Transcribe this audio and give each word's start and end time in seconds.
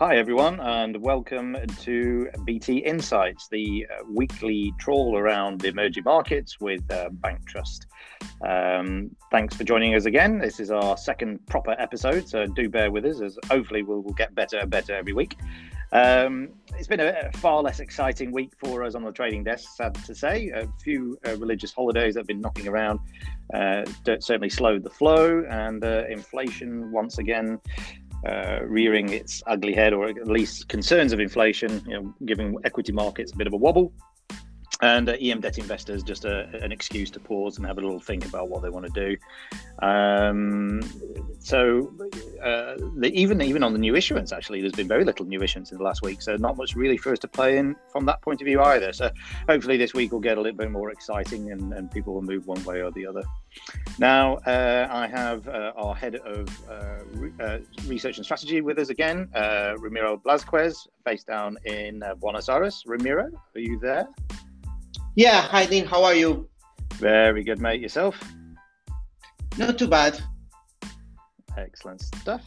Hi, 0.00 0.16
everyone, 0.16 0.60
and 0.60 0.96
welcome 0.96 1.58
to 1.80 2.30
BT 2.46 2.78
Insights, 2.78 3.48
the 3.48 3.86
uh, 3.86 4.02
weekly 4.08 4.72
trawl 4.78 5.18
around 5.18 5.60
the 5.60 5.68
emerging 5.68 6.04
markets 6.04 6.58
with 6.58 6.90
uh, 6.90 7.10
BancTrust. 7.20 7.84
Um, 8.42 9.14
thanks 9.30 9.54
for 9.56 9.64
joining 9.64 9.94
us 9.94 10.06
again. 10.06 10.38
This 10.38 10.58
is 10.58 10.70
our 10.70 10.96
second 10.96 11.46
proper 11.48 11.76
episode, 11.78 12.26
so 12.26 12.46
do 12.46 12.70
bear 12.70 12.90
with 12.90 13.04
us 13.04 13.20
as 13.20 13.38
hopefully 13.50 13.82
we'll, 13.82 14.00
we'll 14.00 14.14
get 14.14 14.34
better 14.34 14.56
and 14.56 14.70
better 14.70 14.94
every 14.94 15.12
week. 15.12 15.36
Um, 15.92 16.48
it's 16.78 16.88
been 16.88 17.00
a, 17.00 17.30
far 17.34 17.60
less 17.62 17.80
exciting 17.80 18.32
week 18.32 18.52
for 18.56 18.82
us 18.82 18.94
on 18.94 19.04
the 19.04 19.12
trading 19.12 19.44
desk, 19.44 19.68
sad 19.76 19.94
to 20.06 20.14
say. 20.14 20.48
A 20.48 20.66
few 20.82 21.18
uh, 21.26 21.36
religious 21.36 21.74
holidays 21.74 22.16
have 22.16 22.26
been 22.26 22.40
knocking 22.40 22.68
around, 22.68 23.00
uh, 23.52 23.84
certainly 24.06 24.48
slowed 24.48 24.82
the 24.82 24.88
flow, 24.88 25.44
and 25.50 25.84
uh, 25.84 26.04
inflation 26.08 26.90
once 26.90 27.18
again 27.18 27.60
uh, 28.26 28.60
rearing 28.64 29.10
its 29.10 29.42
ugly 29.46 29.74
head, 29.74 29.92
or 29.92 30.08
at 30.08 30.28
least 30.28 30.68
concerns 30.68 31.12
of 31.12 31.20
inflation, 31.20 31.82
you 31.86 31.94
know, 31.94 32.14
giving 32.26 32.56
equity 32.64 32.92
markets 32.92 33.32
a 33.32 33.36
bit 33.36 33.46
of 33.46 33.52
a 33.52 33.56
wobble. 33.56 33.92
And 34.82 35.08
uh, 35.08 35.16
EM 35.20 35.40
debt 35.40 35.58
investors 35.58 36.02
just 36.02 36.24
a, 36.24 36.48
an 36.62 36.72
excuse 36.72 37.10
to 37.10 37.20
pause 37.20 37.58
and 37.58 37.66
have 37.66 37.78
a 37.78 37.80
little 37.80 38.00
think 38.00 38.24
about 38.24 38.48
what 38.48 38.62
they 38.62 38.70
want 38.70 38.86
to 38.86 38.92
do. 38.92 39.16
Um, 39.86 40.82
so, 41.38 41.92
uh, 42.42 42.76
the, 42.96 43.10
even 43.14 43.40
even 43.42 43.62
on 43.62 43.72
the 43.72 43.78
new 43.78 43.94
issuance, 43.94 44.32
actually, 44.32 44.60
there's 44.60 44.72
been 44.72 44.88
very 44.88 45.04
little 45.04 45.26
new 45.26 45.42
issuance 45.42 45.72
in 45.72 45.78
the 45.78 45.84
last 45.84 46.02
week. 46.02 46.22
So, 46.22 46.36
not 46.36 46.56
much 46.56 46.74
really 46.74 46.96
for 46.96 47.12
us 47.12 47.18
to 47.20 47.28
play 47.28 47.58
in 47.58 47.76
from 47.90 48.06
that 48.06 48.22
point 48.22 48.40
of 48.40 48.46
view 48.46 48.60
either. 48.62 48.92
So, 48.92 49.10
hopefully, 49.48 49.76
this 49.76 49.94
week 49.94 50.12
will 50.12 50.20
get 50.20 50.38
a 50.38 50.40
little 50.40 50.56
bit 50.56 50.70
more 50.70 50.90
exciting 50.90 51.50
and, 51.50 51.72
and 51.72 51.90
people 51.90 52.14
will 52.14 52.22
move 52.22 52.46
one 52.46 52.62
way 52.64 52.82
or 52.82 52.90
the 52.90 53.06
other. 53.06 53.22
Now, 53.98 54.36
uh, 54.46 54.88
I 54.90 55.06
have 55.08 55.46
uh, 55.48 55.72
our 55.76 55.94
head 55.94 56.16
of 56.16 56.48
uh, 56.70 57.04
re- 57.14 57.32
uh, 57.40 57.58
research 57.86 58.16
and 58.16 58.24
strategy 58.24 58.60
with 58.60 58.78
us 58.78 58.88
again, 58.88 59.28
Ramiro 59.34 60.16
Blázquez, 60.16 60.88
based 61.04 61.26
down 61.26 61.58
in 61.64 62.02
Buenos 62.18 62.48
Aires. 62.48 62.82
Ramiro, 62.86 63.30
are 63.54 63.60
you 63.60 63.78
there? 63.78 64.08
Yeah, 65.16 65.40
hi 65.42 65.66
Dean, 65.66 65.86
how 65.86 66.04
are 66.04 66.14
you? 66.14 66.48
Very 66.94 67.42
good, 67.42 67.60
mate. 67.60 67.80
Yourself? 67.80 68.16
Not 69.58 69.76
too 69.76 69.88
bad. 69.88 70.20
Excellent 71.56 72.00
stuff. 72.00 72.42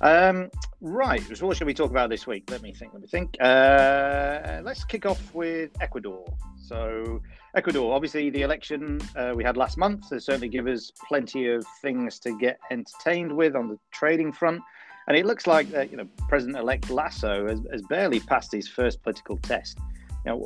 Um, 0.00 0.50
right, 0.80 1.22
so 1.36 1.46
what 1.46 1.56
should 1.56 1.68
we 1.68 1.74
talk 1.74 1.92
about 1.92 2.10
this 2.10 2.26
week? 2.26 2.50
Let 2.50 2.60
me 2.60 2.74
think. 2.74 2.92
Let 2.92 3.02
me 3.02 3.08
think. 3.08 3.36
Uh, 3.40 4.62
let's 4.64 4.84
kick 4.84 5.06
off 5.06 5.32
with 5.32 5.70
Ecuador. 5.80 6.26
So, 6.60 7.22
Ecuador, 7.54 7.94
obviously, 7.94 8.30
the 8.30 8.42
election 8.42 9.00
uh, 9.14 9.32
we 9.36 9.44
had 9.44 9.56
last 9.56 9.78
month 9.78 10.10
has 10.10 10.24
certainly 10.24 10.48
given 10.48 10.74
us 10.74 10.90
plenty 11.06 11.46
of 11.46 11.64
things 11.80 12.18
to 12.20 12.36
get 12.36 12.58
entertained 12.72 13.32
with 13.32 13.54
on 13.54 13.68
the 13.68 13.78
trading 13.92 14.32
front. 14.32 14.60
And 15.06 15.16
it 15.16 15.24
looks 15.24 15.46
like 15.46 15.72
uh, 15.72 15.82
you 15.82 15.96
know 15.96 16.08
President-elect 16.28 16.90
Lasso 16.90 17.46
has, 17.46 17.60
has 17.70 17.82
barely 17.82 18.18
passed 18.18 18.50
his 18.50 18.66
first 18.66 19.02
political 19.04 19.36
test. 19.36 19.78
Now, 20.24 20.36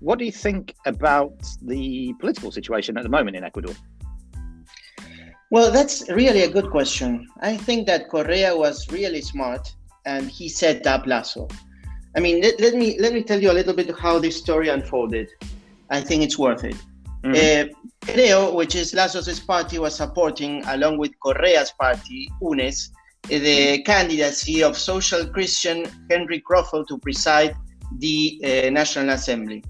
what 0.00 0.18
do 0.18 0.24
you 0.24 0.32
think 0.32 0.74
about 0.86 1.34
the 1.62 2.14
political 2.20 2.52
situation 2.52 2.96
at 2.96 3.02
the 3.02 3.08
moment 3.08 3.36
in 3.36 3.44
Ecuador? 3.44 3.74
Well, 5.50 5.70
that's 5.70 6.08
really 6.10 6.42
a 6.42 6.50
good 6.50 6.70
question. 6.70 7.28
I 7.40 7.56
think 7.56 7.86
that 7.86 8.08
Correa 8.08 8.56
was 8.56 8.90
really 8.90 9.20
smart 9.20 9.74
and 10.04 10.28
he 10.28 10.48
set 10.48 10.86
up 10.86 11.06
Lasso. 11.06 11.48
I 12.16 12.20
mean, 12.20 12.40
let, 12.40 12.58
let 12.60 12.74
me 12.74 12.98
let 12.98 13.12
me 13.12 13.22
tell 13.22 13.40
you 13.40 13.50
a 13.50 13.56
little 13.60 13.74
bit 13.74 13.96
how 13.98 14.18
this 14.18 14.36
story 14.36 14.68
unfolded. 14.68 15.28
I 15.90 16.00
think 16.00 16.22
it's 16.22 16.38
worth 16.38 16.64
it. 16.64 16.76
mm 17.22 17.34
Uh, 17.34 17.64
Creo, 18.06 18.54
which 18.54 18.74
is 18.74 18.94
Lasso's 18.94 19.40
party, 19.40 19.78
was 19.78 19.96
supporting, 19.96 20.64
along 20.66 20.98
with 20.98 21.12
Correa's 21.24 21.72
party, 21.72 22.30
UNES, 22.40 22.90
the 23.28 23.82
candidacy 23.82 24.62
of 24.62 24.76
social 24.76 25.26
Christian 25.26 25.86
Henry 26.10 26.40
Kronfle 26.48 26.86
to 26.86 26.98
preside 26.98 27.56
the 27.98 28.40
uh, 28.44 28.70
National 28.70 29.10
Assembly. 29.10 29.64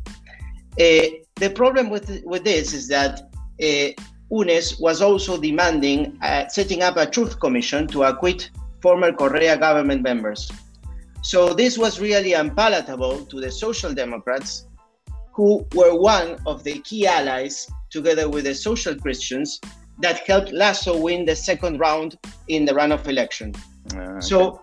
Uh, 0.79 1.23
the 1.37 1.51
problem 1.55 1.91
with, 1.91 2.23
with 2.25 2.45
this 2.45 2.73
is 2.73 2.89
that 2.89 3.31
uh, 3.63 4.03
UNES 4.31 4.79
was 4.81 5.01
also 5.01 5.41
demanding 5.41 6.19
uh, 6.23 6.49
setting 6.49 6.83
up 6.83 6.97
a 6.97 7.07
truth 7.07 7.39
commission 7.41 7.87
to 7.89 8.03
acquit 8.05 8.51
former 8.83 9.13
Correa 9.13 9.57
government 9.57 10.03
members. 10.03 10.51
So 11.23 11.55
this 11.55 11.77
was 11.79 12.01
really 12.01 12.35
unpalatable 12.35 13.27
to 13.27 13.41
the 13.41 13.51
Social 13.51 13.93
Democrats, 13.93 14.67
who 15.33 15.67
were 15.75 15.99
one 15.99 16.39
of 16.47 16.63
the 16.63 16.81
key 16.81 17.07
allies, 17.07 17.69
together 17.91 18.29
with 18.29 18.45
the 18.45 18.55
Social 18.55 18.95
Christians, 18.95 19.61
that 19.99 20.19
helped 20.27 20.53
Lasso 20.53 20.97
win 20.97 21.25
the 21.25 21.35
second 21.35 21.79
round 21.79 22.19
in 22.49 22.65
the 22.65 22.73
runoff 22.73 23.09
election. 23.09 23.55
Uh, 23.95 23.99
okay. 23.99 24.21
So 24.21 24.63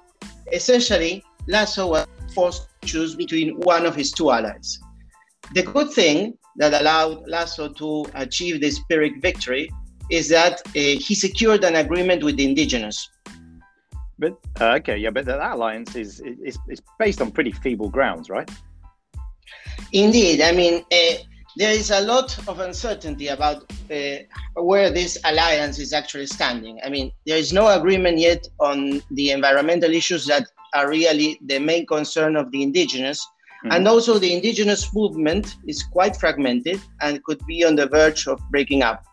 essentially, 0.51 1.23
Lasso 1.47 1.87
was 1.87 2.07
forced 2.33 2.67
to 2.81 2.87
choose 2.87 3.15
between 3.15 3.55
one 3.61 3.85
of 3.85 3.95
his 3.95 4.11
two 4.11 4.31
allies. 4.31 4.79
The 5.53 5.63
good 5.63 5.91
thing 5.91 6.37
that 6.57 6.79
allowed 6.79 7.27
Lasso 7.27 7.69
to 7.69 8.05
achieve 8.15 8.61
this 8.61 8.79
Pyrrhic 8.89 9.21
victory 9.21 9.69
is 10.09 10.29
that 10.29 10.61
uh, 10.67 10.71
he 10.73 11.15
secured 11.15 11.63
an 11.63 11.75
agreement 11.75 12.23
with 12.23 12.37
the 12.37 12.45
indigenous. 12.45 13.09
But 14.19 14.37
uh, 14.61 14.75
okay, 14.79 14.97
yeah, 14.97 15.09
but 15.09 15.25
that 15.25 15.41
alliance 15.41 15.95
is, 15.95 16.19
is 16.19 16.57
is 16.69 16.81
based 16.99 17.19
on 17.21 17.31
pretty 17.31 17.51
feeble 17.51 17.89
grounds, 17.89 18.29
right? 18.29 18.49
Indeed, 19.91 20.41
I 20.41 20.51
mean 20.51 20.83
uh, 20.91 21.15
there 21.55 21.71
is 21.71 21.91
a 21.91 22.01
lot 22.01 22.37
of 22.47 22.59
uncertainty 22.59 23.27
about 23.27 23.71
uh, 23.91 24.15
where 24.55 24.89
this 24.89 25.17
alliance 25.25 25.79
is 25.79 25.93
actually 25.93 26.25
standing. 26.27 26.79
I 26.83 26.89
mean, 26.89 27.11
there 27.25 27.37
is 27.37 27.53
no 27.53 27.67
agreement 27.67 28.17
yet 28.17 28.47
on 28.59 29.01
the 29.11 29.31
environmental 29.31 29.91
issues 29.91 30.25
that 30.27 30.47
are 30.73 30.89
really 30.89 31.39
the 31.45 31.59
main 31.59 31.85
concern 31.85 32.35
of 32.35 32.51
the 32.51 32.63
indigenous. 32.63 33.25
Mm-hmm. 33.63 33.71
And 33.71 33.87
also, 33.87 34.19
the 34.19 34.33
indigenous 34.33 34.93
movement 34.93 35.55
is 35.67 35.83
quite 35.83 36.15
fragmented 36.15 36.81
and 37.01 37.23
could 37.23 37.45
be 37.45 37.63
on 37.63 37.75
the 37.75 37.87
verge 37.87 38.27
of 38.27 38.39
breaking 38.51 38.83
up. 38.83 39.05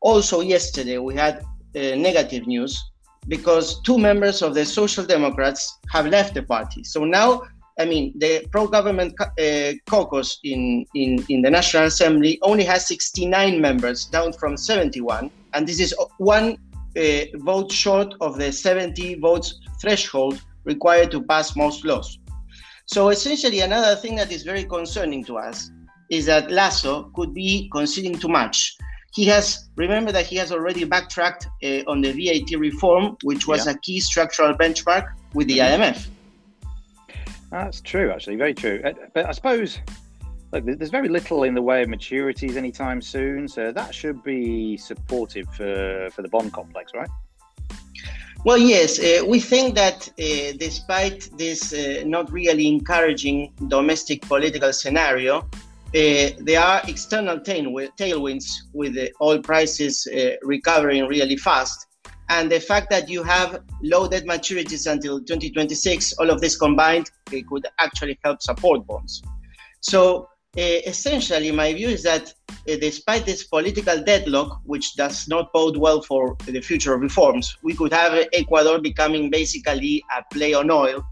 Also, 0.00 0.40
yesterday 0.40 0.98
we 0.98 1.14
had 1.14 1.44
uh, 1.74 1.94
negative 1.96 2.46
news 2.46 2.82
because 3.28 3.80
two 3.82 3.98
members 3.98 4.42
of 4.42 4.54
the 4.54 4.64
Social 4.64 5.04
Democrats 5.04 5.78
have 5.90 6.06
left 6.06 6.34
the 6.34 6.42
party. 6.42 6.82
So 6.84 7.04
now, 7.04 7.42
I 7.78 7.84
mean, 7.84 8.12
the 8.18 8.46
pro 8.50 8.66
government 8.66 9.14
uh, 9.20 9.72
caucus 9.88 10.38
in, 10.44 10.84
in, 10.94 11.24
in 11.28 11.42
the 11.42 11.50
National 11.50 11.84
Assembly 11.84 12.38
only 12.42 12.64
has 12.64 12.86
69 12.86 13.60
members, 13.60 14.06
down 14.06 14.32
from 14.32 14.56
71. 14.56 15.30
And 15.54 15.66
this 15.66 15.80
is 15.80 15.94
one 16.18 16.58
uh, 16.96 17.24
vote 17.36 17.72
short 17.72 18.14
of 18.20 18.38
the 18.38 18.52
70 18.52 19.14
votes 19.16 19.60
threshold 19.80 20.42
required 20.64 21.10
to 21.12 21.22
pass 21.22 21.56
most 21.56 21.84
laws. 21.84 22.18
So 22.86 23.08
essentially, 23.08 23.60
another 23.60 23.96
thing 23.96 24.16
that 24.16 24.30
is 24.32 24.42
very 24.42 24.64
concerning 24.64 25.24
to 25.24 25.38
us 25.38 25.70
is 26.10 26.26
that 26.26 26.50
Lasso 26.50 27.10
could 27.14 27.32
be 27.32 27.70
conceding 27.72 28.18
too 28.18 28.28
much. 28.28 28.76
He 29.14 29.24
has, 29.26 29.68
remember 29.76 30.12
that 30.12 30.26
he 30.26 30.36
has 30.36 30.52
already 30.52 30.84
backtracked 30.84 31.46
uh, 31.62 31.82
on 31.86 32.00
the 32.00 32.12
VAT 32.12 32.58
reform, 32.58 33.16
which 33.22 33.46
was 33.46 33.66
yeah. 33.66 33.72
a 33.72 33.78
key 33.78 34.00
structural 34.00 34.54
benchmark 34.54 35.06
with 35.34 35.48
the 35.48 35.58
mm-hmm. 35.58 35.82
IMF. 35.82 36.06
That's 37.50 37.80
true, 37.82 38.10
actually, 38.10 38.36
very 38.36 38.54
true. 38.54 38.80
Uh, 38.84 38.92
but 39.12 39.26
I 39.26 39.32
suppose, 39.32 39.78
look, 40.52 40.64
there's 40.64 40.90
very 40.90 41.08
little 41.08 41.44
in 41.44 41.54
the 41.54 41.60
way 41.60 41.82
of 41.82 41.88
maturities 41.88 42.56
anytime 42.56 43.02
soon, 43.02 43.46
so 43.48 43.72
that 43.72 43.94
should 43.94 44.22
be 44.22 44.78
supportive 44.78 45.46
for, 45.54 46.08
for 46.12 46.22
the 46.22 46.28
bond 46.28 46.52
complex, 46.54 46.92
right? 46.94 47.08
Well, 48.44 48.58
yes, 48.58 48.98
uh, 48.98 49.24
we 49.24 49.38
think 49.38 49.76
that 49.76 50.08
uh, 50.18 50.56
despite 50.58 51.28
this 51.38 51.72
uh, 51.72 52.02
not 52.04 52.32
really 52.32 52.66
encouraging 52.66 53.52
domestic 53.68 54.22
political 54.22 54.72
scenario, 54.72 55.38
uh, 55.38 56.30
there 56.40 56.60
are 56.60 56.82
external 56.88 57.38
tailwinds 57.38 58.46
with 58.72 58.94
the 58.94 59.12
oil 59.20 59.40
prices 59.40 60.08
uh, 60.08 60.32
recovering 60.42 61.06
really 61.06 61.36
fast. 61.36 61.86
And 62.30 62.50
the 62.50 62.58
fact 62.58 62.90
that 62.90 63.08
you 63.08 63.22
have 63.22 63.62
low 63.80 64.08
debt 64.08 64.24
maturities 64.24 64.90
until 64.90 65.20
2026, 65.20 66.14
all 66.14 66.28
of 66.28 66.40
this 66.40 66.56
combined 66.56 67.12
could 67.48 67.66
actually 67.78 68.18
help 68.24 68.42
support 68.42 68.84
bonds. 68.88 69.22
So 69.82 70.28
essentially, 70.60 71.50
my 71.50 71.72
view 71.72 71.88
is 71.88 72.02
that 72.02 72.32
uh, 72.50 72.76
despite 72.80 73.24
this 73.24 73.44
political 73.44 74.02
deadlock, 74.02 74.60
which 74.64 74.94
does 74.94 75.26
not 75.28 75.52
bode 75.52 75.76
well 75.76 76.02
for 76.02 76.36
the 76.46 76.60
future 76.60 76.94
of 76.94 77.00
reforms, 77.00 77.56
we 77.62 77.74
could 77.74 77.92
have 77.92 78.28
Ecuador 78.32 78.78
becoming 78.78 79.30
basically 79.30 80.04
a 80.16 80.22
play 80.34 80.54
on 80.54 80.70
oil. 80.70 81.04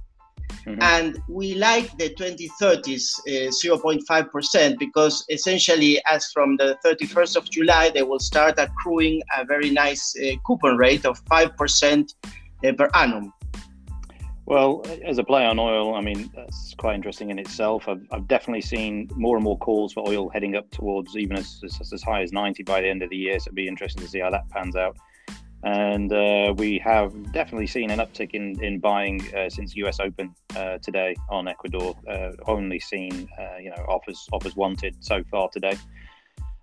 Mm-hmm. 0.67 0.83
And 0.83 1.23
we 1.29 1.55
like 1.55 1.97
the 1.97 2.11
2030s 2.11 3.21
uh, 3.21 3.51
0.5% 3.51 4.79
because 4.79 5.25
essentially, 5.31 6.03
as 6.11 6.31
from 6.33 6.57
the 6.57 6.77
31st 6.85 7.37
of 7.37 7.51
July, 7.51 7.91
they 7.91 8.03
will 8.03 8.19
start 8.19 8.57
accruing 8.59 9.23
a 9.39 9.45
very 9.45 9.71
nice 9.71 10.15
uh, 10.19 10.37
coupon 10.47 10.77
rate 10.77 11.07
of 11.07 11.25
5% 11.27 12.15
uh, 12.65 12.73
per 12.73 12.89
annum. 12.95 13.33
Well, 14.51 14.85
as 15.05 15.19
a 15.19 15.23
play 15.23 15.47
on 15.47 15.61
oil, 15.61 15.95
I 15.95 16.01
mean, 16.01 16.29
that's 16.35 16.75
quite 16.75 16.97
interesting 16.97 17.31
in 17.31 17.39
itself. 17.39 17.87
I've, 17.87 18.05
I've 18.11 18.27
definitely 18.27 18.63
seen 18.63 19.09
more 19.15 19.37
and 19.37 19.45
more 19.45 19.57
calls 19.57 19.93
for 19.93 20.03
oil 20.09 20.29
heading 20.29 20.57
up 20.57 20.69
towards 20.73 21.17
even 21.17 21.37
as, 21.37 21.61
as, 21.65 21.93
as 21.93 22.03
high 22.03 22.23
as 22.23 22.33
90 22.33 22.65
by 22.65 22.81
the 22.81 22.89
end 22.89 23.05
of 23.05 23.11
the 23.11 23.17
year. 23.17 23.39
So 23.39 23.45
it'd 23.45 23.55
be 23.55 23.69
interesting 23.69 24.03
to 24.03 24.09
see 24.09 24.19
how 24.19 24.31
that 24.31 24.49
pans 24.49 24.75
out. 24.75 24.97
and 25.63 26.13
uh, 26.13 26.53
we 26.57 26.81
have 26.81 27.13
definitely 27.33 27.69
seen 27.69 27.93
an 27.93 28.01
uptick 28.01 28.31
in 28.33 28.61
in 28.61 28.81
buying 28.81 29.23
uh, 29.37 29.49
since 29.49 29.77
US 29.77 30.01
Open 30.01 30.35
uh, 30.57 30.79
today 30.79 31.15
on 31.29 31.47
Ecuador. 31.47 31.95
Uh, 32.09 32.33
only 32.49 32.81
seen 32.81 33.29
uh, 33.39 33.59
you 33.61 33.71
know 33.71 33.85
offers 33.87 34.29
offers 34.33 34.57
wanted 34.57 34.97
so 34.99 35.23
far 35.31 35.49
today. 35.51 35.77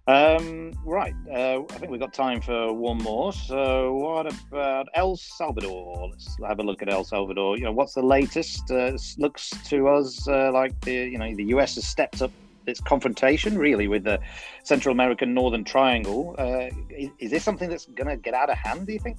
Um, 0.08 0.72
right, 0.86 1.14
uh, 1.30 1.64
I 1.70 1.78
think 1.80 1.92
we've 1.92 2.00
got 2.00 2.14
time 2.14 2.40
for 2.40 2.72
one 2.72 2.98
more. 3.00 3.34
So, 3.34 3.94
what 3.94 4.34
about 4.50 4.88
El 4.94 5.18
Salvador? 5.18 6.10
Let's 6.10 6.38
have 6.48 6.60
a 6.60 6.64
look 6.64 6.82
at 6.82 6.90
El 6.90 7.04
Salvador. 7.04 7.58
You 7.58 7.66
know, 7.66 7.74
what's 7.74 7.94
the 7.94 8.02
latest? 8.02 8.72
It 8.72 9.02
looks 9.18 9.50
to 9.66 9.90
us 9.90 10.26
like 10.28 10.80
the 10.82 10.94
you 10.94 11.18
know 11.18 11.36
the 11.36 11.46
US 11.46 11.76
has 11.76 11.86
stepped 11.86 12.22
up 12.22 12.32
its 12.68 12.82
confrontation 12.82 13.58
really 13.58 13.88
with 13.88 14.04
the 14.04 14.20
Central 14.64 14.92
American 14.92 15.34
Northern 15.34 15.64
Triangle. 15.64 16.36
Uh, 16.38 16.70
is, 16.90 17.10
is, 17.20 17.32
this 17.32 17.44
something 17.44 17.70
that's 17.70 17.86
going 17.86 18.08
to 18.08 18.18
get 18.18 18.34
out 18.34 18.50
of 18.50 18.58
hand? 18.58 18.88
Do 18.88 18.94
you 18.94 19.00
think? 19.00 19.18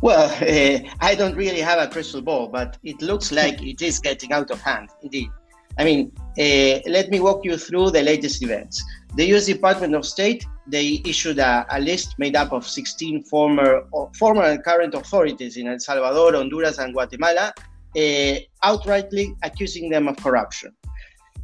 Well, 0.00 0.28
uh, 0.28 0.88
I 1.00 1.14
don't 1.14 1.36
really 1.36 1.60
have 1.60 1.78
a 1.78 1.90
crystal 1.90 2.20
ball, 2.20 2.48
but 2.48 2.78
it 2.82 3.00
looks 3.00 3.32
like 3.32 3.62
it 3.66 3.80
is 3.80 3.98
getting 3.98 4.32
out 4.32 4.50
of 4.50 4.60
hand, 4.60 4.90
indeed. 5.02 5.30
I 5.78 5.84
mean, 5.84 6.12
uh, 6.38 6.80
let 6.90 7.10
me 7.10 7.20
walk 7.20 7.44
you 7.44 7.56
through 7.56 7.90
the 7.90 8.02
latest 8.02 8.42
events. 8.42 8.82
The 9.16 9.26
U.S. 9.26 9.46
Department 9.46 9.94
of 9.94 10.06
State 10.06 10.44
they 10.66 11.02
issued 11.04 11.38
a, 11.38 11.66
a 11.70 11.80
list 11.80 12.18
made 12.18 12.36
up 12.36 12.52
of 12.52 12.66
16 12.66 13.24
former 13.24 13.84
former 14.18 14.42
and 14.42 14.62
current 14.62 14.94
authorities 14.94 15.56
in 15.56 15.68
El 15.68 15.78
Salvador, 15.78 16.34
Honduras, 16.34 16.78
and 16.78 16.92
Guatemala, 16.92 17.52
uh, 17.96 18.34
outrightly 18.64 19.34
accusing 19.42 19.90
them 19.90 20.08
of 20.08 20.16
corruption. 20.18 20.72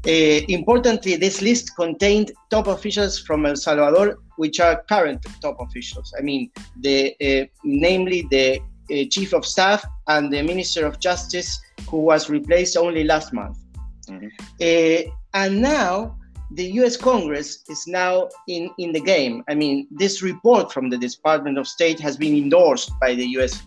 Uh, 0.06 0.40
importantly, 0.48 1.16
this 1.16 1.42
list 1.42 1.74
contained 1.74 2.30
top 2.50 2.68
officials 2.68 3.18
from 3.18 3.44
El 3.44 3.56
Salvador, 3.56 4.18
which 4.36 4.60
are 4.60 4.82
current 4.88 5.24
top 5.42 5.56
officials. 5.60 6.14
I 6.16 6.22
mean, 6.22 6.50
the 6.80 7.14
uh, 7.20 7.46
namely 7.64 8.26
the 8.30 8.60
uh, 8.90 9.04
chief 9.10 9.32
of 9.34 9.44
staff 9.44 9.84
and 10.06 10.32
the 10.32 10.42
minister 10.42 10.86
of 10.86 11.00
justice, 11.00 11.60
who 11.88 11.98
was 11.98 12.30
replaced 12.30 12.76
only 12.76 13.02
last 13.02 13.32
month. 13.32 13.58
Mm-hmm. 14.08 14.28
Uh, 14.60 15.12
and 15.34 15.60
now 15.60 16.16
the 16.52 16.64
U.S. 16.80 16.96
Congress 16.96 17.64
is 17.68 17.86
now 17.86 18.28
in 18.48 18.70
in 18.78 18.92
the 18.92 19.00
game. 19.00 19.44
I 19.48 19.54
mean, 19.54 19.86
this 19.90 20.22
report 20.22 20.72
from 20.72 20.88
the 20.88 20.98
Department 20.98 21.58
of 21.58 21.66
State 21.68 22.00
has 22.00 22.16
been 22.16 22.34
endorsed 22.34 22.90
by 23.00 23.14
the 23.14 23.26
U.S. 23.36 23.62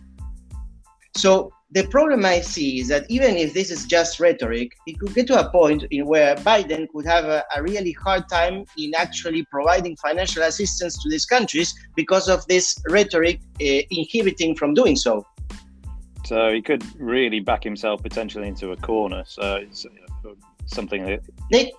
So 1.15 1.51
the 1.73 1.87
problem 1.87 2.25
I 2.25 2.41
see 2.41 2.79
is 2.79 2.89
that 2.89 3.05
even 3.09 3.37
if 3.37 3.53
this 3.53 3.71
is 3.71 3.85
just 3.85 4.19
rhetoric, 4.19 4.73
it 4.87 4.99
could 4.99 5.13
get 5.13 5.27
to 5.27 5.39
a 5.39 5.49
point 5.49 5.85
in 5.91 6.05
where 6.05 6.35
Biden 6.35 6.87
could 6.89 7.05
have 7.05 7.25
a, 7.25 7.43
a, 7.55 7.63
really 7.63 7.93
hard 7.93 8.27
time 8.29 8.65
in 8.77 8.91
actually 8.97 9.45
providing 9.45 9.95
financial 9.97 10.43
assistance 10.43 11.01
to 11.01 11.09
these 11.09 11.25
countries 11.25 11.73
because 11.95 12.27
of 12.27 12.45
this 12.47 12.77
rhetoric 12.89 13.39
uh, 13.61 13.81
inhibiting 13.89 14.55
from 14.55 14.73
doing 14.73 14.97
so. 14.97 15.25
So 16.25 16.51
he 16.51 16.61
could 16.61 16.83
really 16.99 17.39
back 17.39 17.63
himself 17.63 18.03
potentially 18.03 18.49
into 18.49 18.71
a 18.71 18.77
corner. 18.77 19.23
So 19.25 19.55
it's 19.55 19.85
something 20.65 21.05
that 21.05 21.21
they 21.51 21.71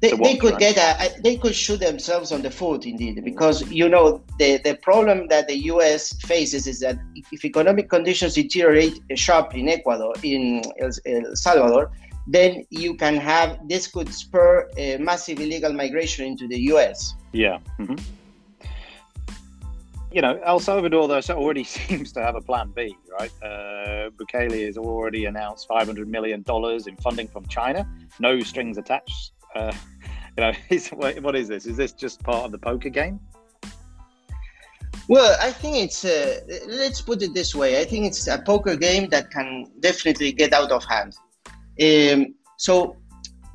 they, 0.00 0.12
they 0.12 0.36
could 0.36 0.58
get 0.58 0.78
a, 0.78 1.20
they 1.22 1.36
could 1.36 1.54
shoot 1.54 1.78
themselves 1.78 2.32
on 2.32 2.40
the 2.40 2.50
foot 2.50 2.86
indeed 2.86 3.22
because 3.22 3.70
you 3.70 3.88
know 3.88 4.22
the 4.38 4.58
the 4.64 4.74
problem 4.76 5.28
that 5.28 5.46
the 5.46 5.56
US 5.72 6.14
faces 6.22 6.66
is 6.66 6.80
that 6.80 6.98
if 7.32 7.44
economic 7.44 7.90
conditions 7.90 8.34
deteriorate 8.34 8.98
sharply 9.14 9.60
in 9.60 9.68
Ecuador 9.68 10.14
in 10.22 10.62
El, 10.80 10.90
El 11.06 11.36
Salvador 11.36 11.90
then 12.26 12.64
you 12.70 12.94
can 12.94 13.16
have 13.16 13.58
this 13.68 13.86
could 13.86 14.12
spur 14.12 14.70
a 14.76 14.96
massive 14.96 15.38
illegal 15.38 15.72
migration 15.72 16.24
into 16.24 16.48
the 16.48 16.58
US 16.72 17.14
yeah. 17.32 17.58
Mm-hmm. 17.78 17.96
You 20.12 20.20
know 20.20 20.40
El 20.44 20.60
Salvador 20.60 21.08
though 21.08 21.20
already 21.34 21.64
seems 21.78 22.12
to 22.12 22.22
have 22.22 22.34
a 22.34 22.40
plan 22.40 22.72
B 22.74 22.96
right 23.18 23.32
uh, 23.42 24.10
Bukele 24.10 24.66
has 24.66 24.76
already 24.76 25.26
announced 25.26 25.68
500 25.68 26.08
million 26.08 26.42
dollars 26.42 26.86
in 26.86 26.96
funding 26.96 27.28
from 27.28 27.46
China 27.46 27.88
no 28.18 28.40
strings 28.40 28.78
attached 28.78 29.32
uh, 29.54 29.72
you 30.36 30.44
know, 30.44 30.52
what 31.20 31.36
is 31.36 31.48
this? 31.48 31.66
Is 31.66 31.76
this 31.76 31.92
just 31.92 32.22
part 32.22 32.44
of 32.44 32.52
the 32.52 32.58
poker 32.58 32.88
game? 32.88 33.20
Well, 35.08 35.36
I 35.40 35.50
think 35.50 35.76
it's. 35.76 36.04
Uh, 36.04 36.40
let's 36.68 37.00
put 37.00 37.22
it 37.22 37.34
this 37.34 37.54
way. 37.54 37.80
I 37.80 37.84
think 37.84 38.06
it's 38.06 38.28
a 38.28 38.38
poker 38.38 38.76
game 38.76 39.08
that 39.08 39.30
can 39.30 39.66
definitely 39.80 40.32
get 40.32 40.52
out 40.52 40.70
of 40.70 40.84
hand. 40.84 41.16
Um, 41.80 42.34
so, 42.56 42.96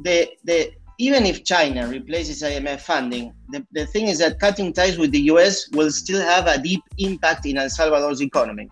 the 0.01 0.29
the 0.43 0.71
even 0.97 1.25
if 1.25 1.43
China 1.43 1.87
replaces 1.87 2.41
IMF 2.41 2.81
funding, 2.81 3.33
the, 3.49 3.65
the 3.73 3.85
thing 3.87 4.07
is 4.07 4.19
that 4.19 4.39
cutting 4.39 4.71
ties 4.73 4.97
with 4.97 5.11
the 5.11 5.21
US 5.31 5.69
will 5.71 5.91
still 5.91 6.21
have 6.21 6.47
a 6.47 6.61
deep 6.61 6.81
impact 6.97 7.45
in 7.45 7.57
El 7.57 7.69
Salvador's 7.69 8.21
economy. 8.21 8.69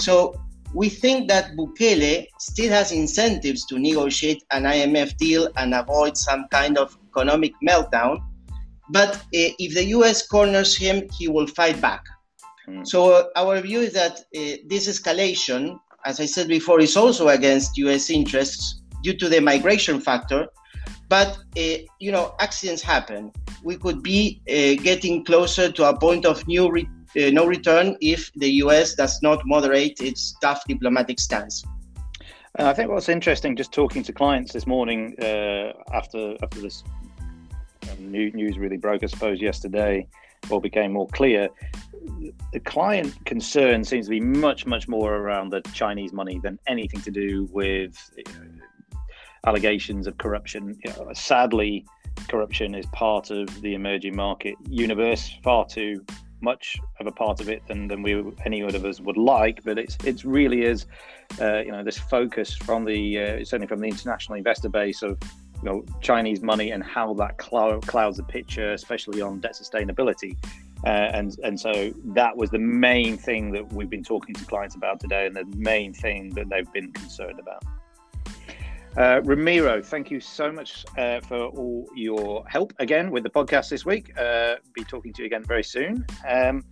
So 0.00 0.34
we 0.74 0.88
think 0.88 1.28
that 1.28 1.56
Bukele 1.56 2.26
still 2.38 2.70
has 2.70 2.92
incentives 2.92 3.66
to 3.66 3.78
negotiate 3.78 4.42
an 4.50 4.64
IMF 4.64 5.16
deal 5.16 5.48
and 5.56 5.74
avoid 5.74 6.16
some 6.16 6.46
kind 6.50 6.78
of 6.78 6.96
economic 7.10 7.52
meltdown. 7.66 8.22
But 8.90 9.16
uh, 9.16 9.22
if 9.32 9.74
the 9.74 9.84
US 9.96 10.26
corners 10.26 10.76
him, 10.76 11.08
he 11.18 11.28
will 11.28 11.46
fight 11.46 11.80
back. 11.80 12.02
Mm. 12.68 12.86
So, 12.86 13.12
uh, 13.12 13.24
our 13.36 13.60
view 13.60 13.80
is 13.80 13.92
that 13.94 14.20
uh, 14.20 14.56
this 14.66 14.88
escalation, 14.88 15.78
as 16.04 16.20
I 16.20 16.26
said 16.26 16.48
before, 16.48 16.80
is 16.80 16.96
also 16.96 17.28
against 17.28 17.76
US 17.78 18.10
interests 18.10 18.82
due 19.02 19.16
to 19.16 19.28
the 19.28 19.40
migration 19.40 20.00
factor. 20.00 20.48
But, 21.10 21.38
uh, 21.58 21.78
you 21.98 22.12
know, 22.12 22.36
accidents 22.38 22.82
happen. 22.82 23.32
We 23.64 23.76
could 23.76 24.00
be 24.00 24.40
uh, 24.48 24.80
getting 24.80 25.24
closer 25.24 25.70
to 25.70 25.88
a 25.88 25.98
point 25.98 26.24
of 26.24 26.46
new 26.46 26.70
re- 26.70 26.88
uh, 27.16 27.30
no 27.30 27.46
return 27.46 27.96
if 28.00 28.32
the 28.36 28.48
US 28.64 28.94
does 28.94 29.20
not 29.20 29.42
moderate 29.44 30.00
its 30.00 30.36
tough 30.40 30.62
diplomatic 30.68 31.18
stance. 31.18 31.64
I 32.56 32.72
think 32.72 32.90
what's 32.90 33.08
interesting, 33.08 33.56
just 33.56 33.72
talking 33.72 34.04
to 34.04 34.12
clients 34.12 34.52
this 34.52 34.66
morning 34.68 35.16
uh, 35.20 35.72
after 35.92 36.36
after 36.42 36.60
this 36.60 36.84
um, 37.90 38.12
news 38.12 38.58
really 38.58 38.76
broke, 38.76 39.02
I 39.02 39.06
suppose 39.06 39.40
yesterday, 39.40 40.06
or 40.48 40.60
became 40.60 40.92
more 40.92 41.08
clear, 41.08 41.48
the 42.52 42.60
client 42.60 43.12
concern 43.24 43.84
seems 43.84 44.06
to 44.06 44.10
be 44.10 44.20
much 44.20 44.66
much 44.66 44.86
more 44.86 45.16
around 45.16 45.50
the 45.50 45.60
Chinese 45.72 46.12
money 46.12 46.40
than 46.42 46.58
anything 46.66 47.00
to 47.02 47.10
do 47.10 47.48
with 47.52 47.96
you 48.16 48.24
know, 48.32 48.64
allegations 49.46 50.06
of 50.06 50.18
corruption. 50.18 50.78
You 50.84 50.92
know, 50.92 51.12
sadly, 51.14 51.86
corruption 52.28 52.74
is 52.74 52.86
part 52.86 53.30
of 53.30 53.60
the 53.62 53.74
emerging 53.74 54.16
market 54.16 54.54
universe 54.68 55.36
far 55.42 55.66
too 55.66 56.04
much 56.42 56.78
of 56.98 57.06
a 57.06 57.12
part 57.12 57.40
of 57.40 57.48
it 57.48 57.62
than, 57.66 57.86
than 57.86 58.02
we 58.02 58.22
any 58.44 58.60
of 58.62 58.84
us 58.84 59.00
would 59.00 59.16
like. 59.16 59.62
But 59.64 59.78
it's 59.78 59.96
it's 60.04 60.24
really 60.24 60.62
is, 60.62 60.86
uh, 61.40 61.60
you 61.60 61.72
know, 61.72 61.84
this 61.84 61.98
focus 61.98 62.54
from 62.54 62.84
the 62.84 63.18
uh, 63.18 63.44
certainly 63.44 63.66
from 63.66 63.80
the 63.80 63.88
international 63.88 64.36
investor 64.38 64.68
base 64.68 65.02
of 65.02 65.18
you 65.62 65.68
know 65.68 65.84
Chinese 66.00 66.42
money 66.42 66.70
and 66.70 66.82
how 66.82 67.14
that 67.14 67.38
cloud, 67.38 67.86
clouds 67.86 68.16
the 68.16 68.22
picture, 68.22 68.72
especially 68.72 69.20
on 69.20 69.40
debt 69.40 69.54
sustainability. 69.54 70.36
Uh, 70.84 71.10
and 71.12 71.36
and 71.44 71.60
so 71.60 71.92
that 72.04 72.34
was 72.34 72.50
the 72.50 72.58
main 72.58 73.18
thing 73.18 73.52
that 73.52 73.70
we've 73.72 73.90
been 73.90 74.04
talking 74.04 74.34
to 74.34 74.44
clients 74.46 74.74
about 74.74 74.98
today, 74.98 75.26
and 75.26 75.36
the 75.36 75.44
main 75.56 75.92
thing 75.92 76.30
that 76.30 76.48
they've 76.48 76.72
been 76.72 76.92
concerned 76.92 77.38
about. 77.38 77.62
Uh, 78.96 79.20
Ramiro, 79.24 79.80
thank 79.80 80.10
you 80.10 80.18
so 80.20 80.50
much 80.50 80.84
uh, 80.98 81.20
for 81.20 81.46
all 81.46 81.88
your 81.94 82.44
help 82.48 82.72
again 82.80 83.12
with 83.12 83.22
the 83.22 83.30
podcast 83.30 83.70
this 83.70 83.86
week. 83.86 84.12
Uh, 84.18 84.56
be 84.74 84.82
talking 84.84 85.12
to 85.12 85.22
you 85.22 85.26
again 85.26 85.44
very 85.44 85.62
soon. 85.62 86.04
Um, 86.28 86.64